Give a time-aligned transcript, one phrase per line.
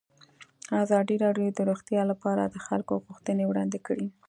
[0.83, 4.07] ازادي راډیو د روغتیا لپاره د خلکو غوښتنې وړاندې کړي.